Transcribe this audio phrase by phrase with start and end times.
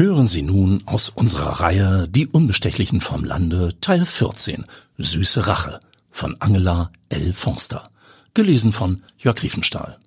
[0.00, 4.64] Hören Sie nun aus unserer Reihe Die Unbestechlichen vom Lande Teil 14
[4.96, 5.78] Süße Rache
[6.10, 7.34] von Angela L.
[7.34, 7.90] Fonster.
[8.32, 9.98] Gelesen von Jörg Riefenstahl.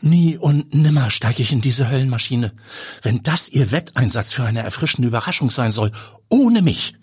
[0.00, 2.52] Nie und nimmer steige ich in diese Höllenmaschine.
[3.02, 5.90] Wenn das Ihr Wetteinsatz für eine erfrischende Überraschung sein soll,
[6.28, 6.94] ohne mich.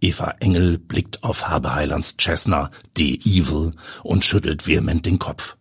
[0.00, 3.18] Eva Engel blickt auf Habe Heilands Cessna, D.
[3.24, 3.72] Evil,
[4.04, 5.56] und schüttelt vehement den Kopf.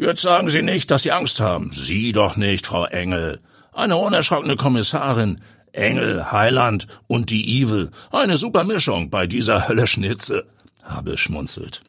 [0.00, 1.72] Jetzt sagen Sie nicht, dass Sie Angst haben.
[1.74, 3.40] Sie doch nicht, Frau Engel.
[3.72, 5.40] Eine unerschrockene Kommissarin.
[5.72, 7.90] Engel, Heiland und die Evil.
[8.12, 10.46] Eine super Mischung bei dieser Hölle Schnitze.
[10.84, 11.82] Habe schmunzelt.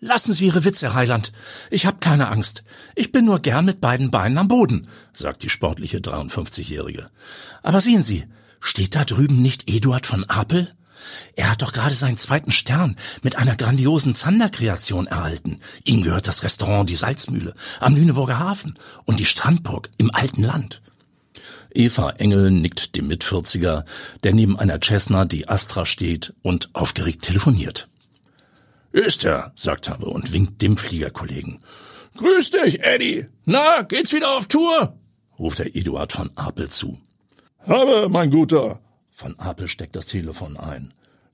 [0.00, 1.32] Lassen Sie Ihre Witze, Heiland.
[1.70, 2.62] Ich hab keine Angst.
[2.94, 7.08] Ich bin nur gern mit beiden Beinen am Boden, sagt die sportliche 53-Jährige.
[7.62, 8.26] Aber sehen Sie,
[8.60, 10.70] steht da drüben nicht Eduard von Apel?
[11.36, 15.60] Er hat doch gerade seinen zweiten Stern mit einer grandiosen Zanderkreation erhalten.
[15.84, 20.82] Ihm gehört das Restaurant Die Salzmühle am Lüneburger Hafen und die Strandburg im alten Land.
[21.72, 23.84] Eva Engel nickt dem Mitvierziger,
[24.24, 27.88] der neben einer Cessna die Astra steht und aufgeregt telefoniert.
[28.92, 31.60] Ist er, sagt Habe und winkt dem Fliegerkollegen.
[32.16, 33.26] Grüß dich, Eddie.
[33.44, 34.98] Na, geht's wieder auf Tour?
[35.38, 36.98] ruft der Eduard von Apel zu.
[37.66, 38.80] Habe, mein Guter.
[39.10, 40.92] Von Apel steckt das Telefon ein.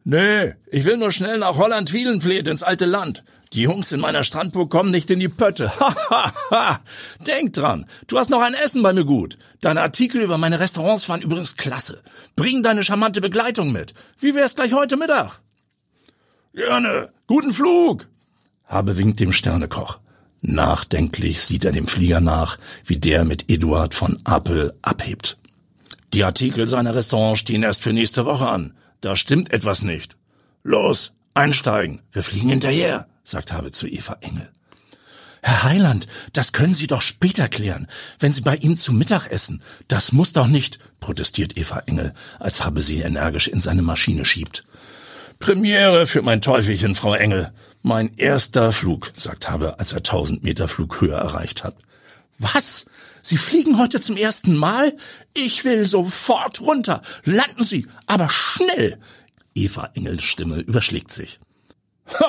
[0.09, 3.25] Nee, ich will nur schnell nach Holland-Wielenfleet ins alte Land.
[3.53, 5.73] Die Jungs in meiner Strandburg kommen nicht in die Pötte.
[5.81, 6.81] Ha, ha, ha.
[7.27, 9.37] Denk dran, du hast noch ein Essen bei mir gut.
[9.61, 12.05] Deine Artikel über meine Restaurants waren übrigens klasse.
[12.37, 13.95] Bring deine charmante Begleitung mit.
[14.21, 15.41] Wie wär's gleich heute Mittag?
[16.55, 17.09] Gerne.
[17.27, 18.07] Guten Flug.
[18.65, 19.99] Habe winkt dem Sternekoch.
[20.41, 25.37] Nachdenklich sieht er dem Flieger nach, wie der mit Eduard von Appel abhebt.
[26.15, 28.73] Die Artikel seiner Restaurants stehen erst für nächste Woche an.
[29.01, 30.17] Da stimmt etwas nicht.
[30.63, 32.03] Los, einsteigen.
[32.13, 34.51] Wir fliegen hinterher, sagt Habe zu Eva Engel.
[35.43, 37.87] Herr Heiland, das können Sie doch später klären,
[38.19, 39.63] wenn Sie bei ihm zu Mittag essen.
[39.87, 44.65] Das muss doch nicht, protestiert Eva Engel, als Habe sie energisch in seine Maschine schiebt.
[45.39, 47.53] Premiere für mein Teufelchen, Frau Engel.
[47.83, 51.77] Mein erster Flug, sagt Habe, als er tausend Meter Flughöhe erreicht hat.
[52.39, 52.87] Was?
[53.26, 54.97] Sie fliegen heute zum ersten Mal?
[55.37, 57.03] Ich will sofort runter.
[57.25, 59.00] Landen Sie, aber schnell.
[59.53, 61.41] Eva Engels Stimme überschlägt sich.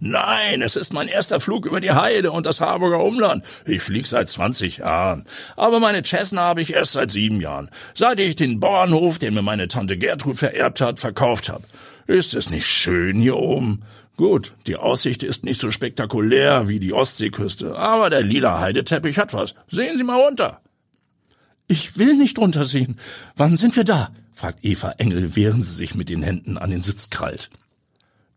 [0.00, 3.44] Nein, es ist mein erster Flug über die Heide und das Harburger Umland.
[3.66, 5.24] Ich flieg seit 20 Jahren.
[5.56, 9.42] Aber meine Cessna habe ich erst seit sieben Jahren, seit ich den Bauernhof, den mir
[9.42, 11.64] meine Tante Gertrud vererbt hat, verkauft habe.
[12.06, 13.82] Ist es nicht schön hier oben?
[14.16, 19.34] Gut, die Aussicht ist nicht so spektakulär wie die Ostseeküste, aber der lila Heideteppich hat
[19.34, 19.54] was.
[19.68, 20.62] Sehen Sie mal runter.
[21.68, 22.98] Ich will nicht runtersehen.
[23.36, 24.10] Wann sind wir da?
[24.32, 27.50] fragt Eva Engel, während sie sich mit den Händen an den Sitz krallt.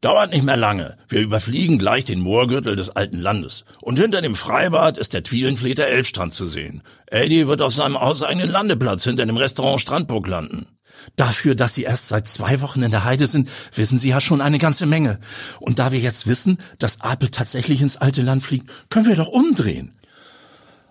[0.02, 0.98] Dauert nicht mehr lange.
[1.10, 3.66] Wir überfliegen gleich den Moorgürtel des alten Landes.
[3.82, 6.84] Und hinter dem Freibad ist der Twielenfleter Elbstrand zu sehen.
[7.08, 10.68] Eddie wird auf seinem hauseigenen Landeplatz hinter dem Restaurant Strandburg landen.
[11.16, 14.42] Dafür, dass Sie erst seit zwei Wochen in der Heide sind, wissen Sie ja schon
[14.42, 15.20] eine ganze Menge.
[15.60, 19.28] Und da wir jetzt wissen, dass Apel tatsächlich ins alte Land fliegt, können wir doch
[19.28, 19.94] umdrehen.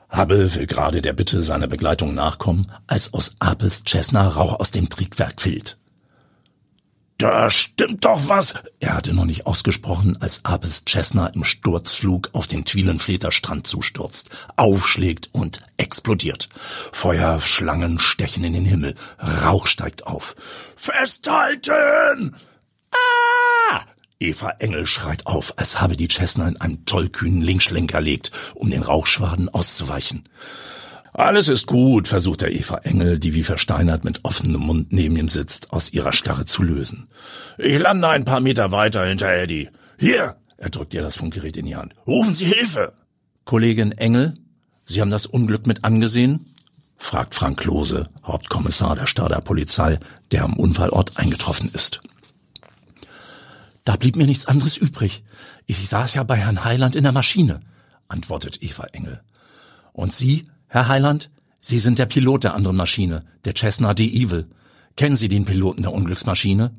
[0.08, 4.88] Habe will gerade der Bitte seiner Begleitung nachkommen, als aus Apels Cessna Rauch aus dem
[4.88, 5.76] Triebwerk fehlt.
[7.18, 8.54] Da stimmt doch was.
[8.78, 14.30] Er hatte noch nicht ausgesprochen, als Apes Cessna im Sturzflug auf den Twielenfleter Strand zustürzt,
[14.54, 16.48] aufschlägt und explodiert.
[16.92, 20.36] Feuerschlangen stechen in den Himmel, Rauch steigt auf.
[20.76, 22.36] Festhalten!
[22.92, 23.80] Ah!
[24.20, 28.82] Eva Engel schreit auf, als habe die Cessna in einem tollkühnen Linkschlenker legt, um den
[28.82, 30.28] Rauchschwaden auszuweichen.
[31.18, 35.28] Alles ist gut, versucht der Eva Engel, die wie versteinert mit offenem Mund neben ihm
[35.28, 37.08] sitzt, aus ihrer Starre zu lösen.
[37.58, 39.68] Ich lande ein paar Meter weiter hinter Eddie.
[39.98, 41.96] Hier, er drückt ihr das Funkgerät in die Hand.
[42.06, 42.92] Rufen Sie Hilfe!
[43.44, 44.34] Kollegin Engel,
[44.86, 46.54] Sie haben das Unglück mit angesehen?
[46.96, 49.98] fragt Frank Klose, Hauptkommissar der Stader Polizei,
[50.30, 52.00] der am Unfallort eingetroffen ist.
[53.84, 55.24] Da blieb mir nichts anderes übrig.
[55.66, 57.58] Ich saß ja bei Herrn Heiland in der Maschine,
[58.06, 59.20] antwortet Eva Engel.
[59.92, 64.04] Und Sie Herr Heiland, Sie sind der Pilot der anderen Maschine, der Cessna D.
[64.04, 64.46] Evil.
[64.96, 66.72] Kennen Sie den Piloten der Unglücksmaschine?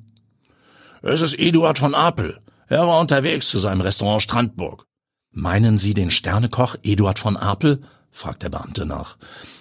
[1.01, 2.39] Es ist Eduard von Apel.
[2.67, 4.85] Er war unterwegs zu seinem Restaurant Strandburg.
[5.31, 7.81] Meinen Sie den Sternekoch Eduard von Apel?
[8.11, 9.17] fragt der Beamte nach.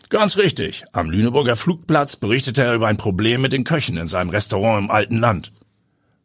[0.08, 0.84] Ganz richtig.
[0.92, 4.90] Am Lüneburger Flugplatz berichtete er über ein Problem mit den Köchen in seinem Restaurant im
[4.90, 5.52] alten Land.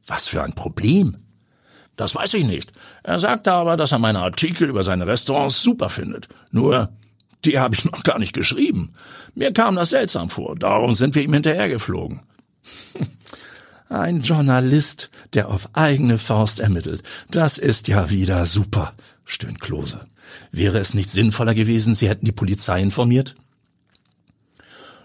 [0.06, 1.18] Was für ein Problem?
[1.96, 2.72] Das weiß ich nicht.
[3.04, 6.28] Er sagte aber, dass er meine Artikel über seine Restaurants super findet.
[6.52, 6.90] Nur,
[7.46, 8.94] die habe ich noch gar nicht geschrieben.
[9.36, 12.22] Mir kam das seltsam vor, darum sind wir ihm hinterhergeflogen.
[13.90, 17.04] Ein Journalist, der auf eigene Faust ermittelt.
[17.30, 18.94] Das ist ja wieder super,
[19.24, 20.08] stöhnt Klose.
[20.52, 23.36] Wäre es nicht sinnvoller gewesen, Sie hätten die Polizei informiert?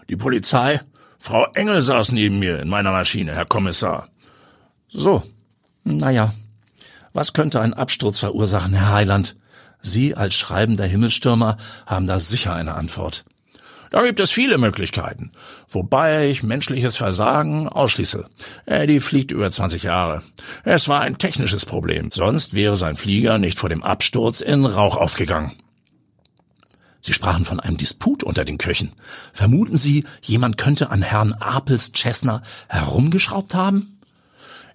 [0.09, 0.79] Die Polizei?
[1.19, 4.09] Frau Engel saß neben mir in meiner Maschine, Herr Kommissar.
[4.87, 5.21] So.
[5.83, 6.33] Naja.
[7.13, 9.35] Was könnte ein Absturz verursachen, Herr Heiland?
[9.81, 13.23] Sie als schreibender Himmelstürmer haben da sicher eine Antwort.
[13.89, 15.31] Da gibt es viele Möglichkeiten,
[15.67, 18.27] wobei ich menschliches Versagen ausschließe.
[18.67, 20.21] Eddie fliegt über 20 Jahre.
[20.63, 24.95] Es war ein technisches Problem, sonst wäre sein Flieger nicht vor dem Absturz in Rauch
[24.95, 25.53] aufgegangen.
[27.01, 28.91] Sie sprachen von einem Disput unter den Köchen.
[29.33, 33.99] Vermuten Sie, jemand könnte an Herrn Apels Cessna herumgeschraubt haben?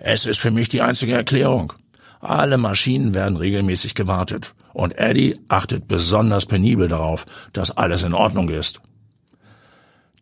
[0.00, 1.72] Es ist für mich die einzige Erklärung.
[2.20, 7.24] Alle Maschinen werden regelmäßig gewartet und Eddie achtet besonders penibel darauf,
[7.54, 8.82] dass alles in Ordnung ist.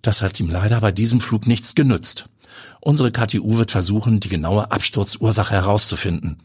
[0.02, 2.26] Das hat ihm leider bei diesem Flug nichts genützt.
[2.80, 6.38] Unsere KTU wird versuchen, die genaue Absturzursache herauszufinden.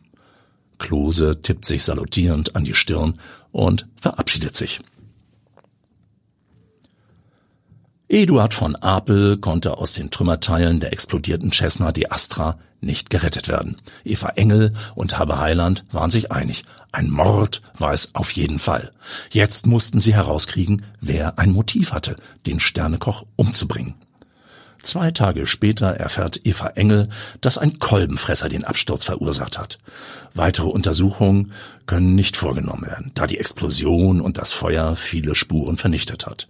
[0.80, 3.19] Klose tippt sich salutierend an die Stirn
[3.51, 4.80] und verabschiedet sich.
[8.09, 13.75] Eduard von Apel konnte aus den Trümmerteilen der explodierten Cessna die Astra nicht gerettet werden.
[14.06, 16.63] Eva Engel und Habe Heiland waren sich einig.
[16.94, 18.92] Ein Mord war es auf jeden Fall.
[19.31, 22.15] Jetzt mussten sie herauskriegen, wer ein Motiv hatte,
[22.45, 23.95] den Sternekoch umzubringen.
[24.88, 27.10] Zwei Tage später erfährt Eva Engel,
[27.42, 29.80] dass ein Kolbenfresser den Absturz verursacht hat.
[30.34, 31.51] Weitere Untersuchungen
[31.88, 36.48] können nicht vorgenommen werden, da die Explosion und das Feuer viele Spuren vernichtet hat.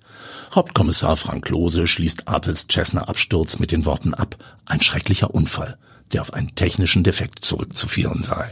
[0.54, 4.36] Hauptkommissar Frank Lose schließt Apels Cessna-Absturz mit den Worten ab,
[4.68, 5.80] ein schrecklicher Unfall,
[6.14, 8.52] der auf einen technischen Defekt zurückzuführen sei.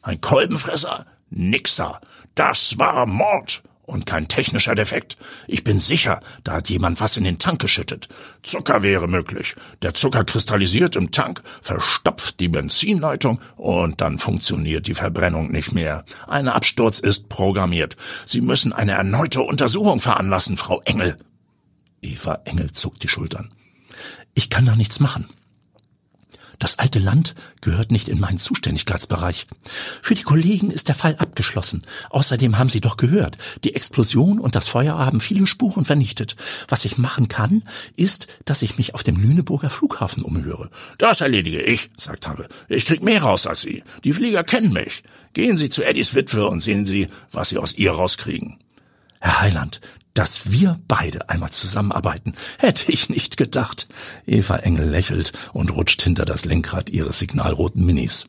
[0.00, 1.04] Ein Kolbenfresser?
[1.28, 2.00] Nix da.
[2.34, 3.62] Das war Mord
[3.92, 5.16] und kein technischer Defekt.
[5.46, 8.08] Ich bin sicher, da hat jemand was in den Tank geschüttet.
[8.42, 9.54] Zucker wäre möglich.
[9.82, 16.04] Der Zucker kristallisiert im Tank, verstopft die Benzinleitung und dann funktioniert die Verbrennung nicht mehr.
[16.26, 17.96] Ein Absturz ist programmiert.
[18.24, 21.18] Sie müssen eine erneute Untersuchung veranlassen, Frau Engel.
[22.00, 23.52] Eva Engel zuckt die Schultern.
[24.34, 25.28] Ich kann da nichts machen.
[26.62, 29.48] Das alte Land gehört nicht in meinen Zuständigkeitsbereich.
[30.00, 31.82] Für die Kollegen ist der Fall abgeschlossen.
[32.10, 36.36] Außerdem haben Sie doch gehört, die Explosion und das Feuer haben viele Spuren vernichtet.
[36.68, 37.64] Was ich machen kann,
[37.96, 40.70] ist, dass ich mich auf dem Lüneburger Flughafen umhöre.
[40.98, 42.46] Das erledige ich, sagt Harre.
[42.68, 43.82] Ich krieg mehr raus als Sie.
[44.04, 45.02] Die Flieger kennen mich.
[45.32, 48.58] Gehen Sie zu Eddies Witwe und sehen Sie, was Sie aus ihr rauskriegen.
[49.18, 49.80] Herr Heiland,
[50.14, 53.88] dass wir beide einmal zusammenarbeiten, hätte ich nicht gedacht.
[54.26, 58.26] Eva Engel lächelt und rutscht hinter das Lenkrad ihres signalroten Minis.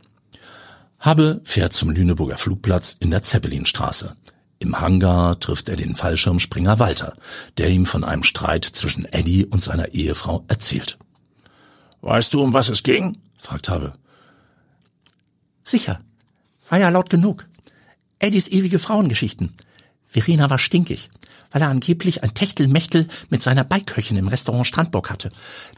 [1.00, 4.16] Habe fährt zum Lüneburger Flugplatz in der Zeppelinstraße.
[4.60, 7.18] Im Hangar trifft er den Fallschirmspringer Walter,
[7.58, 10.98] der ihm von einem Streit zwischen Eddie und seiner Ehefrau erzählt.
[12.00, 13.18] Weißt du, um was es ging?
[13.38, 13.94] fragt Habe.
[15.64, 16.00] Sicher.
[16.70, 17.46] War ja laut genug.
[18.20, 19.54] Eddies ewige Frauengeschichten.
[20.08, 21.10] Verena war stinkig
[21.54, 25.30] weil er angeblich ein Techtelmechtel mit seiner Beiköchin im Restaurant Strandburg hatte.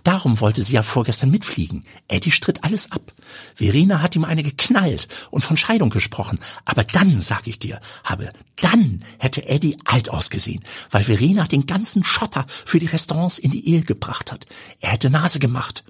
[0.04, 1.84] Darum wollte sie ja vorgestern mitfliegen.
[2.08, 3.14] Eddie stritt alles ab.
[3.54, 6.40] Verena hat ihm eine geknallt und von Scheidung gesprochen.
[6.64, 12.04] Aber dann, sag ich dir, habe, dann hätte Eddie alt ausgesehen, weil Verena den ganzen
[12.04, 14.46] Schotter für die Restaurants in die Ehe gebracht hat.
[14.80, 15.84] Er hätte Nase gemacht.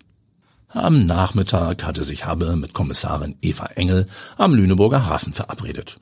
[0.70, 4.08] Am Nachmittag hatte sich Habe mit Kommissarin Eva Engel
[4.38, 6.00] am Lüneburger Hafen verabredet.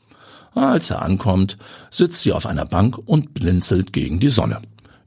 [0.55, 1.57] Als er ankommt,
[1.89, 4.61] sitzt sie auf einer Bank und blinzelt gegen die Sonne.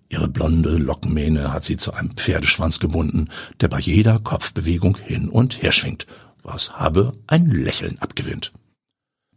[0.09, 3.29] Ihre blonde Lockenmähne hat sie zu einem Pferdeschwanz gebunden,
[3.61, 6.07] der bei jeder Kopfbewegung hin und her schwingt,
[6.43, 8.53] was Habe ein Lächeln abgewinnt.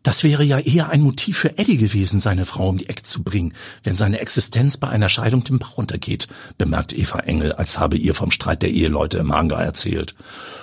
[0.04, 3.22] Das wäre ja eher ein Motiv für Eddie gewesen, seine Frau um die Ecke zu
[3.22, 7.98] bringen, wenn seine Existenz bei einer Scheidung den Bach runtergeht, bemerkt Eva Engel, als habe
[7.98, 10.16] ihr vom Streit der Eheleute im Hangar erzählt.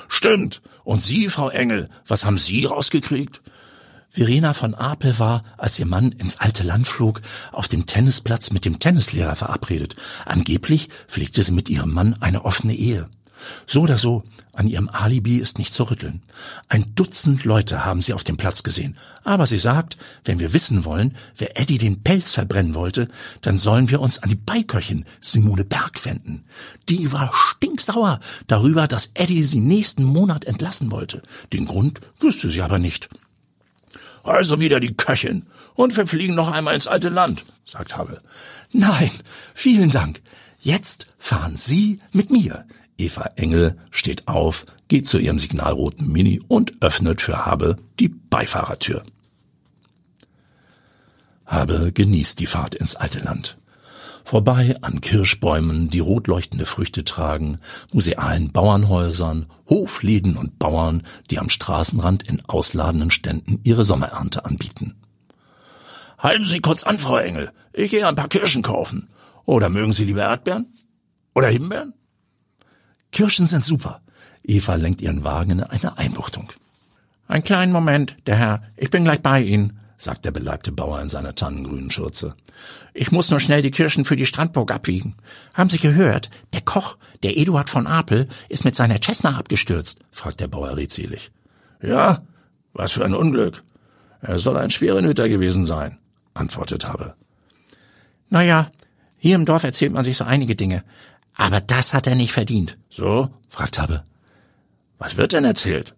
[0.08, 0.62] Stimmt.
[0.84, 3.42] Und Sie, Frau Engel, was haben Sie rausgekriegt?
[4.16, 7.20] Verena von Apel war, als ihr Mann ins alte Land flog,
[7.52, 9.94] auf dem Tennisplatz mit dem Tennislehrer verabredet.
[10.24, 13.10] Angeblich pflegte sie mit ihrem Mann eine offene Ehe.
[13.66, 14.22] So oder so,
[14.54, 16.22] an ihrem Alibi ist nicht zu rütteln.
[16.70, 18.96] Ein Dutzend Leute haben sie auf dem Platz gesehen.
[19.22, 23.08] Aber sie sagt, wenn wir wissen wollen, wer Eddie den Pelz verbrennen wollte,
[23.42, 26.44] dann sollen wir uns an die Beiköchin Simone Berg wenden.
[26.88, 31.20] Die war stinksauer darüber, dass Eddie sie nächsten Monat entlassen wollte.
[31.52, 33.10] Den Grund wüsste sie aber nicht.
[34.26, 35.46] Also wieder die Köchin.
[35.74, 38.20] Und wir fliegen noch einmal ins alte Land, sagt Habe.
[38.72, 39.10] Nein,
[39.54, 40.20] vielen Dank.
[40.58, 42.66] Jetzt fahren Sie mit mir.
[42.98, 49.04] Eva Engel steht auf, geht zu ihrem signalroten Mini und öffnet für Habe die Beifahrertür.
[51.44, 53.58] Habe genießt die Fahrt ins alte Land
[54.26, 57.58] vorbei an Kirschbäumen, die rot leuchtende Früchte tragen,
[57.92, 64.96] musealen Bauernhäusern, Hofläden und Bauern, die am Straßenrand in ausladenden Ständen ihre Sommerernte anbieten.
[66.18, 67.52] Halten Sie kurz an, Frau Engel.
[67.72, 69.08] Ich gehe ein paar Kirschen kaufen.
[69.44, 70.74] Oder mögen Sie lieber Erdbeeren?
[71.34, 71.94] Oder Himbeeren?
[73.12, 74.00] Kirschen sind super.
[74.42, 76.50] Eva lenkt ihren Wagen in eine Einbuchtung.
[77.28, 78.62] Ein kleinen Moment, der Herr.
[78.76, 82.34] Ich bin gleich bei Ihnen, sagt der beleibte Bauer in seiner tannengrünen Schürze.
[82.94, 85.16] Ich muss nur schnell die Kirschen für die Strandburg abwiegen.
[85.54, 86.30] Haben Sie gehört?
[86.52, 91.30] Der Koch, der Eduard von Apel, ist mit seiner Cessna abgestürzt, fragt der Bauer redselig.
[91.82, 92.18] Ja?
[92.72, 93.62] Was für ein Unglück.
[94.20, 95.98] Er soll ein schwerer Nöter gewesen sein,
[96.34, 97.14] antwortet Habe.
[98.28, 98.70] Naja,
[99.18, 100.84] hier im Dorf erzählt man sich so einige Dinge.
[101.34, 102.76] Aber das hat er nicht verdient.
[102.88, 103.30] So?
[103.48, 104.04] fragt Habe.
[104.98, 105.94] Was wird denn erzählt?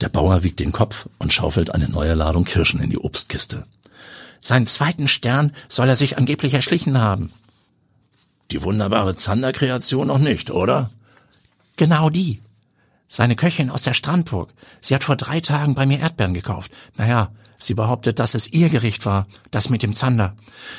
[0.00, 3.64] Der Bauer wiegt den Kopf und schaufelt eine neue Ladung Kirschen in die Obstkiste.
[4.40, 7.32] Seinen zweiten Stern soll er sich angeblich erschlichen haben.
[8.50, 10.90] Die wunderbare Zander-Kreation noch nicht, oder?
[11.76, 12.40] Genau die.
[13.08, 14.52] Seine Köchin aus der Strandburg.
[14.80, 16.70] Sie hat vor drei Tagen bei mir Erdbeeren gekauft.
[16.96, 20.36] Naja, sie behauptet, dass es ihr Gericht war, das mit dem Zander.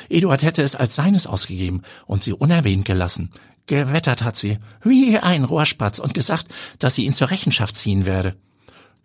[0.08, 3.32] Eduard hätte es als seines ausgegeben und sie unerwähnt gelassen.
[3.66, 6.46] Gewettert hat sie, wie ein Rohrspatz, und gesagt,
[6.78, 8.36] dass sie ihn zur Rechenschaft ziehen werde.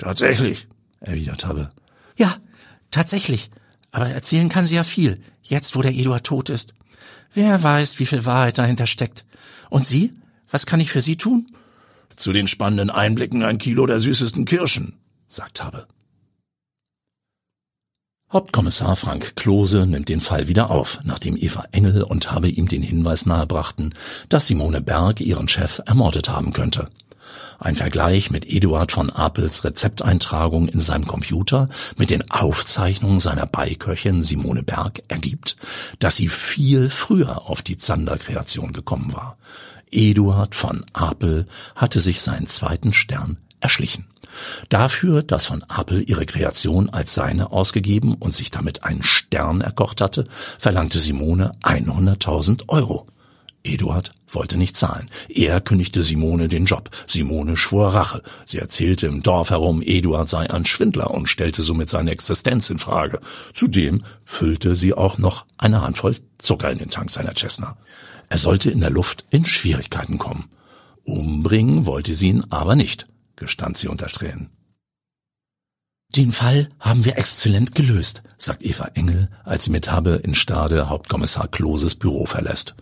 [0.01, 0.67] Tatsächlich,
[0.99, 1.69] erwidert Habe.
[2.17, 2.35] Ja,
[2.89, 3.51] tatsächlich.
[3.91, 6.73] Aber erzählen kann sie ja viel, jetzt wo der Eduard tot ist.
[7.35, 9.25] Wer weiß, wie viel Wahrheit dahinter steckt.
[9.69, 10.13] Und Sie?
[10.49, 11.53] Was kann ich für Sie tun?
[12.15, 14.97] Zu den spannenden Einblicken ein Kilo der süßesten Kirschen,
[15.29, 15.87] sagt Habe.
[18.33, 22.81] Hauptkommissar Frank Klose nimmt den Fall wieder auf, nachdem Eva Engel und Habe ihm den
[22.81, 23.93] Hinweis nahebrachten,
[24.29, 26.89] dass Simone Berg ihren Chef ermordet haben könnte.
[27.59, 34.23] Ein Vergleich mit Eduard von Apels Rezepteintragung in seinem Computer mit den Aufzeichnungen seiner Beiköchin
[34.23, 35.55] Simone Berg ergibt,
[35.99, 39.37] dass sie viel früher auf die Zander-Kreation gekommen war.
[39.91, 44.05] Eduard von Apel hatte sich seinen zweiten Stern erschlichen.
[44.69, 50.01] Dafür, dass von Apel ihre Kreation als seine ausgegeben und sich damit einen Stern erkocht
[50.01, 50.25] hatte,
[50.57, 53.05] verlangte Simone 100.000 Euro.
[53.63, 55.05] Eduard wollte nicht zahlen.
[55.29, 56.89] Er kündigte Simone den Job.
[57.07, 58.23] Simone schwor Rache.
[58.45, 62.79] Sie erzählte im Dorf herum, Eduard sei ein Schwindler und stellte somit seine Existenz in
[62.79, 63.19] Frage.
[63.53, 67.77] Zudem füllte sie auch noch eine Handvoll Zucker in den Tank seiner Cessna.
[68.29, 70.49] Er sollte in der Luft in Schwierigkeiten kommen.
[71.03, 73.07] Umbringen wollte sie ihn aber nicht
[73.41, 74.51] gestand sie unter Tränen.
[76.15, 80.89] Den Fall haben wir exzellent gelöst, sagt Eva Engel, als sie mit Habe in Stade
[80.89, 82.75] Hauptkommissar Kloses Büro verlässt.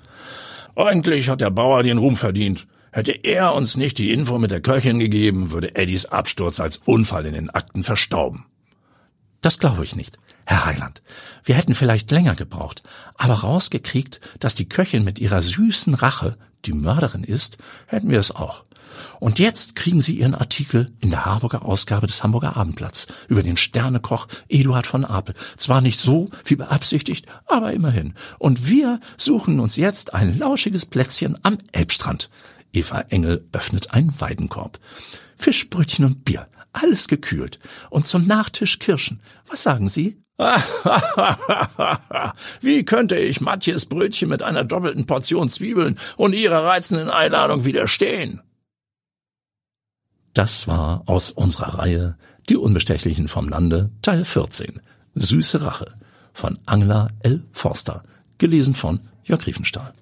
[0.76, 2.68] Eigentlich hat der Bauer den Ruhm verdient.
[2.92, 7.26] Hätte er uns nicht die Info mit der Köchin gegeben, würde Eddies Absturz als Unfall
[7.26, 8.46] in den Akten verstauben.
[9.42, 11.02] Das glaube ich nicht, Herr Heiland.
[11.44, 12.84] Wir hätten vielleicht länger gebraucht,
[13.16, 16.36] aber rausgekriegt, dass die Köchin mit ihrer süßen Rache
[16.66, 17.58] die Mörderin ist,
[17.88, 18.66] hätten wir es auch.
[19.19, 23.58] Und jetzt kriegen Sie Ihren Artikel in der Harburger Ausgabe des Hamburger Abendblatts über den
[23.58, 25.36] Sternekoch Eduard von Apel.
[25.58, 28.13] Zwar nicht so wie beabsichtigt, aber immerhin.
[28.38, 32.29] Und wir suchen uns jetzt ein lauschiges Plätzchen am Elbstrand.
[32.74, 34.79] Eva Engel öffnet einen Weidenkorb.
[35.38, 37.60] Fischbrötchen und Bier, alles gekühlt.
[37.89, 39.19] Und zum Nachtisch Kirschen.
[39.48, 40.22] Was sagen Sie?
[42.62, 48.41] Wie könnte ich Matjes Brötchen mit einer doppelten Portion Zwiebeln und ihrer reizenden Einladung widerstehen?
[50.33, 52.17] Das war aus unserer Reihe
[52.50, 54.79] Die Unbestechlichen vom Lande, Teil 14.
[55.15, 55.95] Süße Rache
[56.33, 57.43] von Angela L.
[57.51, 58.03] Forster,
[58.38, 59.93] gelesen von Jörg Riefenstahl.